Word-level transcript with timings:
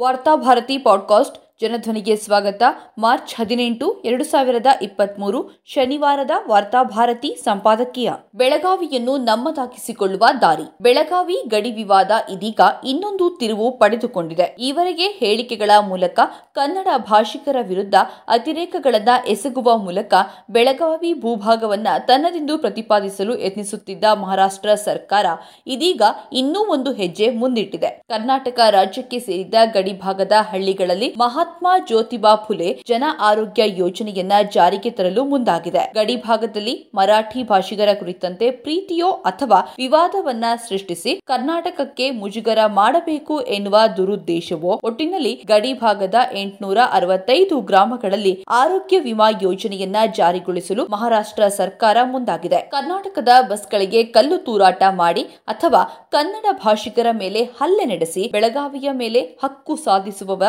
Varthabharati 0.00 0.78
podcast 0.78 1.43
ಜನಧ್ವನಿಗೆ 1.60 2.16
ಸ್ವಾಗತ. 2.16 2.62
March 2.98 3.34
ಹದಿನೆಂಟು, 3.34 4.00
ಎರಡು 4.00 4.24
ಸಾವಿರದ 4.24 4.66
ಇಪ್ಪತ್ಮೂರು, 4.82 5.62
ಶನಿವಾರದ 5.64 6.30
ವಾರ್ತಾಭಾರತಿ 6.48 7.36
ಸಂಪಾದಕೀಯ. 7.44 8.12
ಬೆಳಗಾವಿಯನ್ನು 8.34 9.16
ನಮ್ಮದಾಗಿಸಿಕೊಳ್ಳುವ 9.16 10.24
ದಾರಿ. 10.40 10.62
ಬೆಳಗಾವಿ 10.80 11.36
ಗಡಿ 11.48 11.70
ವಿವಾದ 11.72 12.10
ಇದೀಗ 12.30 12.60
ಇನ್ನೊಂದು 12.84 13.30
ತಿರುವು 13.30 13.78
ಪಡೆದುಕೊಂಡಿದೆ. 13.78 14.56
ಈವರೆಗೆ 14.58 15.08
ಹೇಳಿಕೆಗಳ 15.08 15.70
ಮೂಲಕ 15.80 16.20
ಕನ್ನಡ 16.54 16.88
ಭಾಷಿಕರ 16.96 17.56
ವಿರುದ್ಧ 17.62 17.94
ಅತಿರೇಕಗಳನ್ನ 18.28 19.08
ಎಸಗುವ 19.28 19.76
ಮೂಲಕ 19.76 20.14
ಬೆಳಗಾವಿ 20.50 21.14
ಭೂಭಾಗವನ್ನ 21.14 21.88
ತನ್ನದೆಂದು 21.98 22.58
ಪ್ರತಿಪಾದಿಸಲು 22.58 23.38
ಯತ್ನಿಸುತ್ತಿದ್ದ 23.38 24.04
ಮಹಾರಾಷ್ಟ್ರ 24.12 24.74
ಸರ್ಕಾರ 24.74 25.26
ಇದೀಗ 25.66 26.02
ಇನ್ನೂ 26.32 26.60
ಒಂದು 26.60 26.92
ಹೆಜ್ಜೆ 26.92 27.30
ಮುಂದಿಟ್ಟಿದೆ. 27.30 28.02
ಕರ್ನಾಟಕ 28.08 28.60
ರಾಜ್ಯಕ್ಕೆ 28.70 29.18
ಸೇರಿದ 29.18 29.54
ಗಡಿ 29.72 29.92
ಭಾಗದ 29.92 30.32
ಹಳ್ಳಿಗಳಲ್ಲಿ 30.50 31.14
ಮಹಾತ್ಮ 31.44 31.68
ಜ್ಯೋತಿಬಾ 31.86 32.30
ಫುಲೆ 32.44 32.68
ಜನ 32.88 33.04
ಆರೋಗ್ಯ 33.20 33.62
ಯೋಜನೆಯನ್ನ 33.78 34.34
ಜಾರಿಗೆ 34.54 34.90
ತರಲು 34.90 35.22
ಮುಂದಾಗಿದೆ. 35.24 35.82
ಗಡಿ 35.94 36.14
ಭಾಗದಲ್ಲಿ 36.16 36.74
ಮರಾಠಿ 36.94 37.42
ಭಾಷಿಗರ 37.42 37.90
ಕುರಿತಂತೆ 37.98 38.46
ಪ್ರೀತಿಯೋ 38.64 39.08
ಅಥವಾ 39.30 39.58
ವಿವಾದವನ್ನ 39.78 40.44
ಸೃಷ್ಟಿಸಿ 40.68 41.12
ಕರ್ನಾಟಕಕ್ಕೆ 41.26 42.06
ಮುಜುಗರ 42.10 42.60
ಮಾಡಬೇಕು 42.74 43.34
ಎನ್ನುವ 43.56 43.80
ದುರುದ್ದೇಶವೋ, 43.96 44.72
ಒಟ್ಟಿನಲ್ಲಿ 44.84 45.34
ಗಡಿ 45.46 45.72
ಭಾಗದ 45.74 46.14
ಎಂಟುನೂರ 46.32 46.78
ಅರವತ್ತೈದು 46.92 47.58
ಗ್ರಾಮಗಳಲ್ಲಿ 47.60 48.34
ಆರೋಗ್ಯ 48.60 49.00
ವಿಮಾ 49.00 49.28
ಯೋಜನೆಯನ್ನ 49.42 49.96
ಜಾರಿಗೊಳಿಸಲು 50.16 50.84
ಮಹಾರಾಷ್ಟ್ರ 50.90 51.48
ಸರ್ಕಾರ 51.58 51.96
ಮುಂದಾಗಿದೆ. 52.04 52.62
ಕರ್ನಾಟಕದ 52.72 53.28
ಬಸ್ಗಳಿಗೆ 53.50 54.02
ಕಲ್ಲು 54.16 54.38
ತೂರಾಟ 54.46 54.82
ಮಾಡಿ 55.02 55.24
ಅಥವಾ 55.48 55.84
ಕನ್ನಡ 56.12 56.46
ಭಾಷಿಗರ 56.64 57.06
ಮೇಲೆ 57.12 57.44
ಹಲ್ಲೆ 57.60 57.86
ನಡೆಸಿ 57.92 58.24
ಬೆಳಗಾವಿಯ 58.32 58.88
ಮೇಲೆ 59.04 59.22
ಹಕ್ಕು 59.44 59.76
ಸಾಧಿಸುವವ 59.84 60.42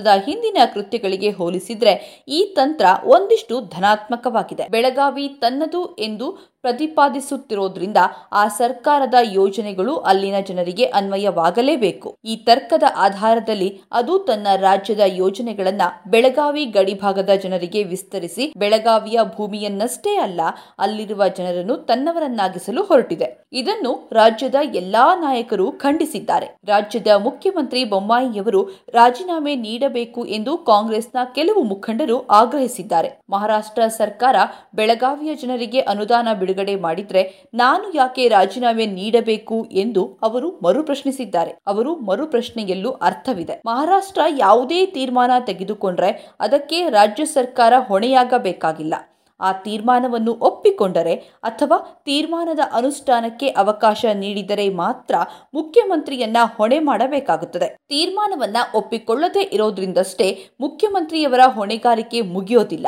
ಮಹಾರಾಷ್ಟ್ರದ 0.00 0.26
ಹಿಂದಿನ 0.26 0.58
ಕೃತ್ಯಗಳಿಗೆ 0.74 1.30
ಹೋಲಿಸಿದ್ರೆ 1.30 1.92
ಈ 2.28 2.40
ತಂತ್ರ 2.56 2.86
ಒಂದಿಷ್ಟು 3.04 3.54
ಧನಾತ್ಮಕವಾಗಿದೆ. 3.74 4.64
ಬೆಳಗಾವಿ 4.70 5.26
ತನ್ನದು 5.40 5.82
ಎಂದು 5.98 6.26
ಪ್ರತಿಪಾದಿಸುತ್ತಿರೋದ್ರಿಂದ 6.62 7.96
ಆ 8.32 8.48
ಸರ್ಕಾರದ 8.48 9.14
ಯೋಜನೆಗಳು 9.22 9.96
ಅಲ್ಲಿನ 9.96 10.34
ಜನರಿಗೆ 10.48 10.84
ಅನ್ವಯವಾಗಲೇಬೇಕು. 10.84 12.18
ಈ 12.24 12.36
ತರ್ಕದ 12.36 12.82
ಆಧಾರದಲ್ಲಿ 12.96 13.80
ಅದು 13.92 14.18
ತನ್ನ 14.18 14.46
ರಾಜ್ಯದ 14.56 15.00
ಯೋಜನೆಗಳನ್ನ 15.06 15.82
ಬೆಳಗಾವಿ 16.06 16.64
ಗಡಿಭಾಗದ 16.64 17.30
ಜನರಿಗೆ 17.42 17.82
ವಿಸ್ತರಿಸಿ 17.84 18.52
ಬೆಳಗಾವಿಯ 18.56 19.20
ಭೂಮಿಯನ್ನಷ್ಟೇ 19.36 20.16
ಅಲ್ಲ, 20.16 20.40
ಅಲ್ಲಿರುವ 20.78 21.28
ಜನರನ್ನು 21.28 21.76
ತನ್ನವರನ್ನಾಗಿಸಲು 21.76 22.82
ಹೊರಟಿದೆ. 22.82 23.28
ಇದನ್ನು 23.52 24.08
ರಾಜ್ಯದ 24.12 24.54
ಎಲ್ಲಾ 24.74 25.14
ನಾಯಕರು 25.14 25.72
ಖಂಡಿಸಿದ್ದಾರೆ. 25.72 26.46
ರಾಜ್ಯದ 26.64 27.06
ಮುಖ್ಯಮಂತ್ರಿ 27.16 27.84
ಬೊಮ್ಮಾಯಿಯವರು 27.84 28.62
ರಾಜೀನಾಮೆ 28.88 29.54
ನೀಡಬೇಕು 29.54 30.26
ಎಂದು 30.26 30.58
ಕಾಂಗ್ರೆಸ್ನ 30.58 31.18
ಕೆಲವು 31.34 31.62
ಮುಖಂಡರು 31.62 32.26
ಆಗ್ರಹಿಸಿದ್ದಾರೆ. 32.26 33.10
ಮಹಾರಾಷ್ಟ್ರ 33.30 33.86
ಸರ್ಕಾರ 33.86 34.36
ಬೆಳಗಾವಿಯ 34.74 35.34
ಜನರಿಗೆ 35.34 35.80
ಅನುದಾನ 35.80 36.28
ಬಿಡುಗಡೆ 36.50 36.76
ಮಾಡಿದ್ರೆ 36.76 37.22
ನಾನು 37.54 37.96
ಯಾಕೆ 37.96 38.28
ರಾಜೀನಾಮೆ 38.28 38.86
ನೀಡಬೇಕು 38.86 39.56
ಎಂದು 39.72 40.04
ಅವರು 40.22 40.48
ಮರು 40.64 40.82
ಪ್ರಶ್ನಿಸಿದ್ದಾರೆ. 40.82 41.52
ಅವರು 41.66 41.94
ಮರು 41.96 42.26
ಪ್ರಶ್ನೆಯಲ್ಲೂ 42.26 42.90
ಅರ್ಥವಿದೆ. 42.90 43.60
ಮಹಾರಾಷ್ಟ್ರ 43.66 44.20
ಯಾವುದೇ 44.38 44.86
ತೀರ್ಮಾನ 44.86 45.30
ತೆಗೆದುಕೊಂಡ್ರೆ 45.46 46.10
ಅದಕ್ಕೆ 46.40 46.88
ರಾಜ್ಯ 46.88 47.24
ಸರ್ಕಾರ 47.24 47.72
ಹೊಣೆಯಾಗಬೇಕಾಗಿಲ್ಲ. 47.88 48.94
ಆ 49.40 49.52
ತೀರ್ಮಾನವನ್ನು 49.52 50.32
ಒಪ್ಪಿಕೊಂಡರೆ 50.40 51.14
ಅಥವಾ 51.42 52.02
ತೀರ್ಮಾನದ 52.04 52.58
ಅನುಷ್ಠಾನಕ್ಕೆ 52.72 53.48
ಅವಕಾಶ 53.48 54.04
ನೀಡಿದರೆ 54.14 54.68
ಮಾತ್ರ 54.68 55.14
ಮುಖ್ಯಮಂತ್ರಿಯನ್ನ 55.54 56.36
ಹೊಣೆ 56.56 56.78
ಮಾಡಬೇಕಾಗುತ್ತದೆ. 56.78 57.68
ತೀರ್ಮಾನವನ್ನ 57.88 58.56
ಒಪ್ಪಿಕೊಳ್ಳದೇ 58.74 59.42
ಇರೋದ್ರಿಂದಷ್ಟೇ 59.52 60.28
ಮುಖ್ಯಮಂತ್ರಿಯವರ 60.60 61.40
ಹೊಣೆಗಾರಿಕೆ 61.46 62.20
ಮುಗಿಯೋದಿಲ್ಲ. 62.20 62.86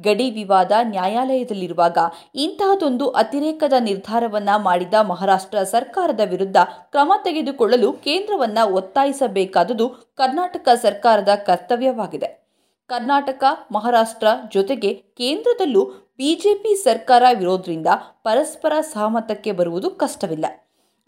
ಗಡಿ 0.00 0.30
ವಿವಾದ 0.30 0.72
ನ್ಯಾಯಾಲಯದಲ್ಲಿರುವಾಗ 0.82 1.98
ಇಂತಹದೊಂದು 2.34 3.10
ಅತಿರೇಕದ 3.10 3.72
ನಿರ್ಧಾರವನ್ನ 3.80 4.48
ಮಾಡಿದ 4.56 4.94
ಮಹಾರಾಷ್ಟ್ರ 4.94 5.62
ಸರ್ಕಾರದ 5.62 6.20
ವಿರುದ್ಧ 6.20 6.56
ಕ್ರಮ 6.90 7.12
ತೆಗೆದುಕೊಳ್ಳಲು 7.24 7.92
ಕೇಂದ್ರವನ್ನ 7.92 8.58
ಒತ್ತಾಯಿಸಬೇಕಾದುದು 8.64 9.88
ಕರ್ನಾಟಕ 9.88 10.68
ಸರ್ಕಾರದ 10.74 11.28
ಕರ್ತವ್ಯವಾಗಿದೆ. 11.28 12.40
ಕರ್ನಾಟಕ, 12.86 13.44
ಮಹಾರಾಷ್ಟ್ರ 13.72 14.26
ಜೊತೆಗೆ 14.52 14.94
ಕೇಂದ್ರದಲ್ಲೂ 14.94 15.84
ಬಿಜೆಪಿ 16.16 16.74
ಸರ್ಕಾರ 16.74 17.22
ವಿರೋಧದಿಂದ 17.34 17.86
ಪರಸ್ಪರ 18.24 18.72
ಸಹಮತಕ್ಕೆ 18.80 19.52
ಬರುವುದು 19.52 19.90
ಕಷ್ಟವಿಲ್ಲ. 19.90 20.46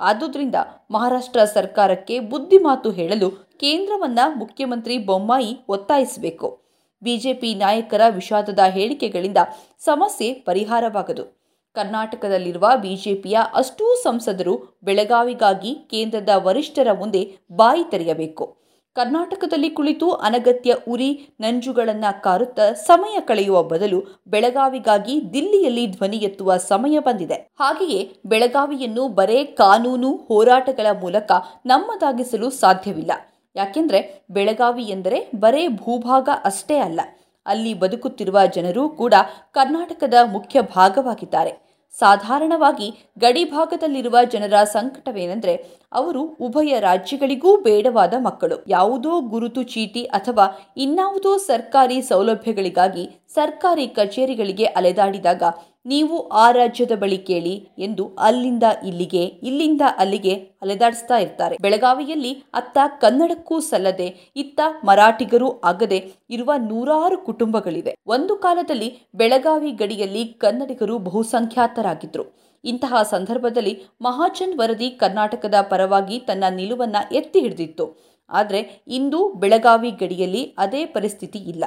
ಆದುದರಿಂದ 0.00 0.54
ಮಹಾರಾಷ್ಟ್ರ 0.90 1.44
ಸರ್ಕಾರಕ್ಕೆ 1.44 2.20
ಬುದ್ಧಿಮಾತು 2.20 2.90
ಹೇಳಲು 2.90 3.30
ಕೇಂದ್ರವನ್ನ 3.30 4.18
ಮುಖ್ಯಮಂತ್ರಿ 4.34 4.98
ಬೊಮ್ಮಾಯಿ 4.98 5.58
ಒತ್ತಾಯಿಸಬೇಕು. 5.68 6.61
ಬಿಜೆಪಿ 7.02 7.54
ನಾಯಕರ 7.54 8.00
ವಿಷಾದದ 8.10 8.58
ಹೇಳಿಕೆಗಳಿಂದ 8.68 9.36
ಸಮಸ್ಯೆ 9.78 10.32
ಪರಿಹಾರವಾಗದು. 10.32 11.42
ಕರ್ನಾಟಕದಲ್ಲಿರುವ 11.74 12.70
ಬಿಜೆಪಿಯ 12.82 13.38
ಅಷ್ಟೂ 13.54 13.94
ಸಂಸದರು 13.94 14.78
ಬೆಳಗಾವಿಗಾಗಿ 14.82 15.74
ಕೇಂದ್ರದ 15.74 16.28
ವರಿಷ್ಠರ 16.34 16.92
ಮುಂದೆ 16.92 17.36
ಬಾಯಿ 17.52 17.84
ತೆರೆಯಬೇಕು. 17.90 18.62
ಕರ್ನಾಟಕದಲ್ಲಿ 18.94 19.70
ಕುಳಿತು 19.70 20.10
ಅನಗತ್ಯ 20.10 20.74
ಉರಿ 20.88 21.28
ನಂಜುಗಳನ್ನು 21.40 22.22
ಕಾರುತ್ತಾ 22.22 22.72
ಸಮಯ 22.72 23.20
ಕಳೆಯುವ 23.20 23.62
ಬದಲು 23.62 24.22
ಬೆಳಗಾವಿಗಾಗಿ 24.26 25.32
ದಿಲ್ಲಿಯಲ್ಲಿ 25.32 25.86
ಧ್ವನಿ 25.86 26.16
ಎತ್ತುವ 26.16 26.56
ಸಮಯ 26.56 26.98
ಬಂದಿದೆ. 26.98 27.34
ಹಾಗೆಯೇ 27.34 28.16
ಬೆಳಗಾವಿಯನ್ನು 28.26 29.08
ಬರೇ 29.08 29.44
ಕಾನೂನು 29.44 30.16
ಹೋರಾಟಗಳ 30.16 30.86
ಮೂಲಕ 31.00 31.32
ನಮ್ಮದಾಗಿಸಲು 31.66 32.50
ಸಾಧ್ಯವಿಲ್ಲ. 32.50 33.12
ಯಾಕೆಂದ್ರೆ 33.56 34.24
ಬೆಳಗಾವಿ 34.30 34.84
ಎಂದರೆ 34.84 35.30
ಬರೇ 35.34 35.68
ಭೂಭಾಗ 35.68 36.28
ಅಷ್ಟೇ 36.44 36.76
ಅಲ್ಲ. 36.76 37.00
ಅಲ್ಲಿ 37.46 37.74
ಬದುಕುತ್ತಿರುವ 37.74 38.38
ಜನರೂ 38.54 38.88
ಕೂಡ 38.88 39.14
ಕರ್ನಾಟಕದ 39.52 40.14
ಮುಖ್ಯ 40.32 40.60
ಭಾಗವಾಗಿದ್ದಾರೆ. 40.60 41.72
ಸಾಧಾರಣವಾಗಿ 41.98 43.10
ಗಡಿಭಾಗದಲ್ಲಿರುವ 43.18 44.18
ಜನರ 44.32 44.64
ಸಂಕಟವೇನೆಂದರೆ 44.64 45.54
ಅವರು 45.92 46.22
ಉಭಯ 46.22 46.80
ರಾಜ್ಯಗಳಿಗೂ 46.80 47.56
ಬೇಡವಾದ 47.56 48.14
ಮಕ್ಕಳು. 48.18 48.56
ಯಾವುದೋ 48.68 49.20
ಗುರುತು 49.20 49.62
ಚೀಟಿ 49.62 50.04
ಅಥವಾ 50.04 50.72
ಇನ್ನಾವುದೋ 50.76 51.36
ಸರ್ಕಾರಿ 51.36 52.02
ಸೌಲಭ್ಯಗಳಿಗಾಗಿ 52.02 53.21
ಸರ್ಕಾರಿ 53.34 53.86
ಕಚೇರಿಗಳಿಗೆ 53.88 54.64
ಅಲೆದಾಡಿದಾಗ, 54.64 55.42
ನೀವು 55.86 56.28
ಆ 56.28 56.50
ರಾಜ್ಯದ 56.50 56.92
ಬಳಿ 56.92 57.18
ಕೇಳಿ 57.18 57.68
ಎಂದು 57.78 58.16
ಅಲ್ಲಿಂದ 58.18 58.62
ಇಲ್ಲಿಗೆ, 58.86 59.24
ಇಲ್ಲಿಂದ 59.24 59.80
ಅಲ್ಲಿಗೆ 59.96 60.34
ಅಲೆದಾಡಿಸ್ತಾ 60.34 61.16
ಇರ್ತಾರೆ. 61.18 61.56
ಬೆಳಗಾವಿಯಲ್ಲಿ 61.62 62.32
ಅತ್ತ 62.32 62.78
ಕನ್ನಡಕ್ಕೂ 63.00 63.60
ಸಲ್ಲದೆ, 63.60 64.32
ಇತ್ತ 64.36 64.60
ಮರಾಠಿಗರೂ 64.84 65.60
ಆಗದೆ 65.64 66.12
ಇರುವ 66.30 66.52
ನೂರಾರು 66.58 67.18
ಕುಟುಂಬಗಳಿವೆ. 67.18 67.98
ಒಂದು 68.06 68.36
ಕಾಲದಲ್ಲಿ 68.36 68.98
ಬೆಳಗಾವಿ 69.14 69.70
ಗಡಿಯಲ್ಲಿ 69.72 70.24
ಕನ್ನಡಿಗರು 70.24 70.98
ಬಹುಸಂಖ್ಯಾತರಾಗಿದ್ರು. 70.98 72.24
ಇಂತಹ 72.64 73.02
ಸಂದರ್ಭದಲ್ಲಿ 73.02 73.82
ಮಹಾಜನ್ 74.00 74.58
ವರದಿ 74.58 74.90
ಕರ್ನಾಟಕದ 74.90 75.54
ಪರವಾಗಿ 75.70 76.18
ತನ್ನ 76.18 76.44
ನಿಲುವನ್ನ 76.50 76.96
ಎತ್ತಿ 77.12 77.40
ಹಿಡಿದಿತ್ತು. 77.40 77.96
ಆದರೆ, 78.30 78.82
ಇಂದು 78.88 79.32
ಬೆಳಗಾವಿ 79.32 79.90
ಗಡಿಯಲ್ಲಿ 79.90 80.54
ಅದೇ 80.58 80.86
ಪರಿಸ್ಥಿತಿ 80.86 81.38
ಇಲ್ಲ. 81.38 81.64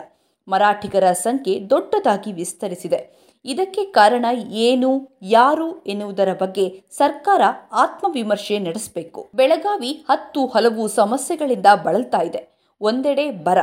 ಮರಾಠಿಗರ 0.47 1.11
ಸಂಖ್ಯೆ 1.11 1.69
ದೊಡ್ಡದಾಗಿ 1.69 2.31
ವಿಸ್ತರಿಸಿದೆ. 2.31 3.25
ಇದಕ್ಕೆ 3.45 3.85
ಕಾರಣ 3.85 4.25
ಏನು, 4.51 5.19
ಯಾರು 5.22 5.83
ಎನ್ನುವುದರ 5.83 6.33
ಬಗ್ಗೆ 6.33 6.83
ಸರ್ಕಾರ 6.91 7.41
ಆತ್ಮವಿಮರ್ಶೆ 7.72 8.59
ನಡೆಸಬೇಕು. 8.59 9.29
ಬೆಳಗಾವಿ 9.35 9.91
ಹತ್ತು 9.91 10.47
ಹಲವು 10.47 10.88
ಸಮಸ್ಯೆಗಳಿಂದ 10.88 11.66
ಬಳಲ್ತಾ 11.83 12.22
ಇದೆ. 12.22 12.72
ಒಂದೆಡೆ 12.81 13.31
ಬರ. 13.31 13.57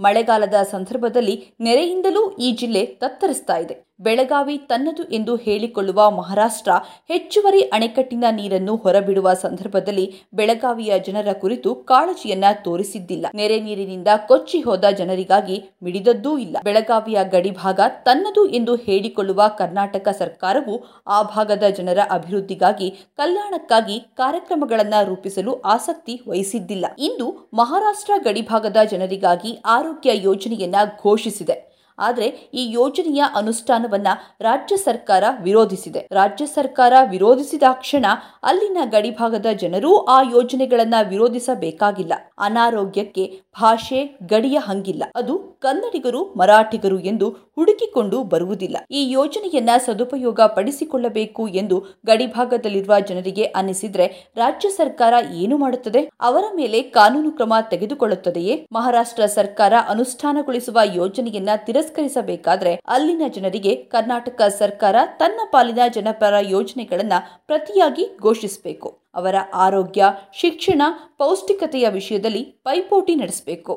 ಮಳೆಗಾಲದ 0.00 0.54
ಸಂದರ್ಭದಲ್ಲಿ 0.70 1.48
ನೆರೆಯಿಂದಲೂ 1.60 2.30
ಈ 2.30 2.52
ಜಿಲ್ಲೆ 2.52 2.86
ತತ್ತರಿಸ್ತಾ 2.86 3.56
ಇದೆ. 3.56 3.87
ಬೆಳಗಾವಿ 4.00 4.58
ತನ್ನದು 4.58 5.02
ಎಂದು 5.02 5.36
ಹೇಳಿಕೊಳ್ಳುವ 5.36 6.10
ಮಹಾರಾಷ್ಟ್ರ 6.10 6.70
ಹೆಚ್ಚುವರಿ 7.08 7.60
ಅಣೆಕಟ್ಟಿನ 7.60 8.24
ನೀರನ್ನು 8.30 8.76
ಹೊರಬಿಡುವ 8.76 9.32
ಸಂದರ್ಭದಲ್ಲಿ 9.32 10.14
ಬೆಳಗಾವಿಯ 10.34 10.98
ಜನರ 10.98 11.32
ಕುರಿತು 11.32 11.74
ಕಾಳಜಿಯನ್ನ 11.74 12.44
ತೋರಿಸಿದ್ದಿಲ್ಲ. 12.64 13.26
ನೆರೆ 13.34 13.60
ನೀರಿನಿಂದ 13.60 14.08
ಕೊಚ್ಚಿ 14.28 14.60
ಹೋದ 14.60 14.84
ಜನರಿಗಾಗಿ 14.84 15.70
ಮಿಡಿದದ್ದೂ 15.82 16.38
ಇಲ್ಲ. 16.38 16.56
ಬೆಳಗಾವಿಯ 16.64 17.18
ಗಡಿಭಾಗ 17.24 17.80
ತನ್ನದು 17.88 18.46
ಎಂದು 18.46 18.76
ಹೇಳಿಕೊಳ್ಳುವ 18.76 19.42
ಕರ್ನಾಟಕ 19.58 20.08
ಸರ್ಕಾರವು 20.08 20.84
ಆ 21.06 21.22
ಭಾಗದ 21.22 21.62
ಜನರ 21.62 21.98
ಅಭಿವೃದ್ಧಿಗಾಗಿ 22.10 22.90
ಕಲ್ಯಾಣಕ್ಕಾಗಿ 22.90 24.00
ಕಾರ್ಯಕ್ರಮಗಳನ್ನು 24.00 25.08
ರೂಪಿಸಲು 25.08 25.60
ಆಸಕ್ತಿ 25.60 26.20
ವಹಿಸಿದ್ದಿಲ್ಲ. 26.28 26.86
ಇಂದು 26.98 27.50
ಮಹಾರಾಷ್ಟ್ರ 27.54 28.12
ಗಡಿಭಾಗದ 28.24 28.76
ಜನರಿಗಾಗಿ 28.90 29.58
ಆರೋಗ್ಯ 29.66 30.10
ಯೋಜನೆಯನ್ನ 30.14 30.74
ಘೋಷಿಸಿದೆ. 31.02 31.67
ಆದರೆ 31.98 32.26
ಈ 32.28 32.70
ಯೋಜನೆಯ 32.70 33.24
ಅನುಷ್ಠಾನವನ್ನ 33.34 34.06
ರಾಜ್ಯ 34.40 34.76
ಸರ್ಕಾರ 34.76 35.24
ವಿರೋಧಿಸಿದೆ. 35.42 36.08
ರಾಜ್ಯ 36.12 36.46
ಸರ್ಕಾರ 36.46 36.92
ವಿರೋಧಿಸಿದ 37.10 37.62
ಕ್ಷಣ 37.72 38.06
ಅಲ್ಲಿನ 38.42 38.78
ಗಡಿಭಾಗದ 38.84 39.46
ಜನರೂ 39.56 39.96
ಆ 39.96 40.22
ಯೋಜನೆಗಳನ್ನು 40.22 41.08
ವಿರೋಧಿಸಬೇಕಾಗಿಲ್ಲ. 41.08 42.12
ಅನಾರೋಗ್ಯಕ್ಕೆ 42.38 43.40
ಭಾಷೆ 43.60 44.18
ಗಡಿಯ 44.26 44.58
ಹಂಗಿಲ್ಲ. 44.58 45.04
ಅದು 45.16 45.38
ಕನ್ನಡಿಗರು 45.38 46.24
ಮರಾಠಿಗರು 46.24 46.98
ಎಂದು 47.00 47.28
ಹುಡುಕಿಕೊಂಡು 47.28 48.22
ಬರುವುದಿಲ್ಲ. 48.22 48.76
ಈ 48.90 49.10
ಯೋಜನೆಯನ್ನ 49.10 49.70
ಸದುಪಯೋಗ 49.86 50.40
ಪಡಿಸಿಕೊಳ್ಳಬೇಕು 50.40 51.48
ಎಂದು 51.48 51.84
ಗಡಿಭಾಗದಲ್ಲಿರುವ 52.06 53.00
ಜನರಿಗೆ 53.00 53.44
ಅನ್ನಿಸಿದ್ರೆ 53.44 54.32
ರಾಜ್ಯ 54.36 54.68
ಸರ್ಕಾರ 54.68 55.14
ಏನು 55.34 55.58
ಮಾಡುತ್ತದೆ? 55.58 56.10
ಅವರ 56.20 56.44
ಮೇಲೆ 56.54 56.82
ಕಾನೂನು 56.82 57.30
ಕ್ರಮ 57.30 57.54
ತೆಗೆದುಕೊಳ್ಳುತ್ತದೆಯೇ? 57.70 58.66
ಮಹಾರಾಷ್ಟ್ರ 58.72 59.26
ಸರ್ಕಾರ 59.26 59.72
ಅನುಷ್ಠಾನಗೊಳಿಸುವ 59.88 60.78
ಯೋಜನೆಯನ್ನ 60.94 61.48
ತಿರಸ್ಕರಿಸಬೇಕಾದ್ರೆ 61.56 62.74
ಅಲ್ಲಿನ 62.74 63.22
ಜನರಿಗೆ 63.28 63.74
ಕರ್ನಾಟಕ 63.76 64.42
ಸರ್ಕಾರ 64.42 64.96
ತನ್ನ 65.16 65.40
ಪಾಲಿನ 65.52 65.78
ಜನಪರ 65.94 66.34
ಯೋಜನೆಗಳನ್ನ 66.40 67.12
ಪ್ರತಿಯಾಗಿ 67.46 68.16
ಘೋಷಿಸಬೇಕು. 68.22 69.07
ಅವರ 69.18 69.34
ಆರೋಗ್ಯ, 69.54 70.04
ಶಿಕ್ಷಣ, 70.32 70.82
ಪೌಷ್ಟಿಕತೆಯ 71.18 71.88
ವಿಷಯದಲ್ಲಿ 71.88 72.42
ಪೈಪೋಟಿ 72.44 73.14
ನಡೆಸಬೇಕು. 73.14 73.74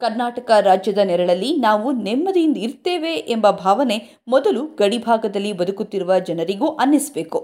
ಕರ್ನಾಟಕ 0.00 0.50
ರಾಜ್ಯದ 0.60 0.98
ನೆರಳಲ್ಲಿ 0.98 1.56
ನಾವು 1.56 1.92
ನೆಮ್ಮದಿಯಿಂದ 1.92 2.56
ಇರ್ತೇವೆ 2.56 3.12
ಎಂಬ 3.14 3.50
ಭಾವನೆ 3.50 3.98
ಮೊದಲು 4.28 4.62
ಗಡಿಭಾಗದಲ್ಲಿ 4.66 5.52
ಬದುಕುತ್ತಿರುವ 5.52 6.18
ಜನರಿಗೂ 6.18 6.66
ಅನ್ನಿಸಬೇಕು. 6.66 7.40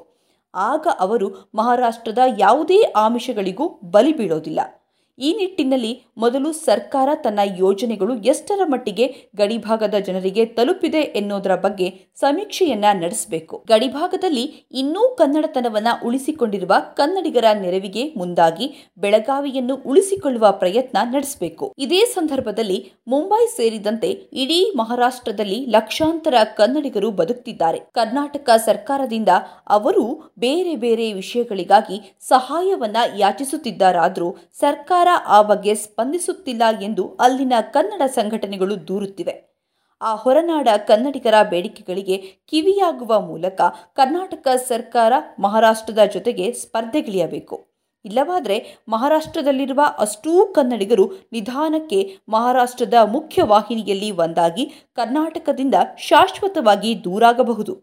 ಆಗ 0.54 0.86
ಅವರು 1.00 1.50
ಮಹಾರಾಷ್ಟ್ರದ 1.54 2.18
ಯಾವುದೇ 2.38 2.82
ಆಮಿಷಗಳಿಗೂ 2.82 3.66
ಬಲಿ 3.90 4.12
ಬೀಳೋದಿಲ್ಲ. 4.12 4.60
ಈ 5.18 5.36
ನಿಟ್ಟಿನಲ್ಲಿ 5.36 6.02
ಮೊದಲು 6.16 6.52
ಸರ್ಕಾರ 6.52 7.08
ತನ್ನ 7.14 7.40
ಯೋಜನೆಗಳು 7.56 8.14
ಎಷ್ಟರ 8.14 8.60
ಮಟ್ಟಿಗೆ 8.64 9.06
ಗಡಿಭಾಗದ 9.36 9.94
ಜನರಿಗೆ 9.94 10.44
ತಲುಪಿದೆ 10.44 11.00
ಎನ್ನುವುದರ 11.00 11.54
ಬಗ್ಗೆ 11.54 12.06
ಸಮೀಕ್ಷೆಯನ್ನ 12.14 12.84
ನಡೆಸಬೇಕು. 12.92 13.64
ಗಡಿಭಾಗದಲ್ಲಿ 13.68 14.42
ಇನ್ನೂ 14.72 15.16
ಕನ್ನಡತನವನ್ನ 15.18 15.88
ಉಳಿಸಿಕೊಂಡಿರುವ 16.04 16.74
ಕನ್ನಡಿಗರ 16.94 17.44
ನೆರವಿಗೆ 17.60 18.12
ಮುಂದಾಗಿ 18.16 18.90
ಬೆಳಗಾವಿಯನ್ನು 18.98 19.76
ಉಳಿಸಿಕೊಳ್ಳುವ 19.86 20.46
ಪ್ರಯತ್ನ 20.50 20.98
ನಡೆಸಬೇಕು. 21.02 21.74
ಇದೇ 21.78 22.04
ಸಂದರ್ಭದಲ್ಲಿ 22.04 22.92
ಮುಂಬೈ 23.08 23.46
ಸೇರಿದಂತೆ 23.46 24.10
ಇಡೀ 24.32 24.72
ಮಹಾರಾಷ್ಟ್ರದಲ್ಲಿ 24.76 25.66
ಲಕ್ಷಾಂತರ 25.66 26.34
ಕನ್ನಡಿಗರು 26.56 27.10
ಬದುಕ್ತಿದ್ದಾರೆ. 27.10 27.78
ಕರ್ನಾಟಕ 27.78 28.50
ಸರ್ಕಾರದಿಂದ 28.56 29.28
ಅವರು 29.68 30.32
ಬೇರೆ 30.38 30.76
ಬೇರೆ 30.76 31.12
ವಿಷಯಗಳಿಗಾಗಿ 31.12 32.16
ಸಹಾಯವನ್ನ 32.20 32.96
ಯಾಚಿಸುತ್ತಿದ್ದಾರಾದರೂ 33.16 34.36
ಸರ್ಕಾರ 34.58 35.08
ಆ 35.26 35.42
ಬಗ್ಗೆ 35.42 35.74
ಸ್ಪಂದಿಸುತ್ತಿಲ್ಲ 35.74 36.62
ಎಂದು 36.82 37.16
ಅಲ್ಲಿನ 37.20 37.52
ಕನ್ನಡ 37.60 38.02
ಸಂಘಟನೆಗಳು 38.08 38.88
ದೂರುತ್ತಿವೆ. 38.88 39.50
ಆ 40.02 40.14
ಹೊರನಾಡ 40.14 40.68
ಕನ್ನಡಿಗರ 40.86 41.34
ಬೇಡಿಕೆಗಳಿಗೆ 41.42 42.16
ಕಿವಿಯಾಗುವ 42.46 43.20
ಮೂಲಕ 43.20 43.60
ಕರ್ನಾಟಕ 43.92 44.48
ಸರ್ಕಾರ 44.68 45.12
ಮಹಾರಾಷ್ಟ್ರದ 45.38 45.98
ಜೊತೆಗೆ 46.04 46.52
ಸ್ಪರ್ಧೆಗಿಳಿಯಬೇಕು. 46.52 47.70
ಇಲ್ಲವಾದರೆ 48.04 48.76
ಮಹಾರಾಷ್ಟ್ರದಲ್ಲಿರುವ 48.88 49.80
ಅಷ್ಟೂ 49.98 50.46
ಕನ್ನಡಿಗರು 50.46 51.12
ನಿಧಾನಕ್ಕೆ 51.32 52.16
ಮಹಾರಾಷ್ಟ್ರದ 52.28 52.94
ಮುಖ್ಯ 53.04 53.42
ವಾಹಿನಿಯಲ್ಲಿ 53.42 54.10
ಒಂದಾಗಿ 54.10 54.64
ಕರ್ನಾಟಕದಿಂದ 54.94 55.74
ಶಾಶ್ವತವಾಗಿ 55.98 57.04
ದೂರಾಗಬಹುದು. 57.04 57.74